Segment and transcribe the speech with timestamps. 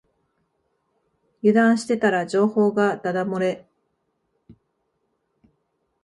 [1.43, 3.67] 油断してたら情報がだだ漏れ